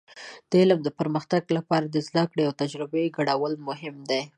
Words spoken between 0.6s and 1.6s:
علم د پرمختګ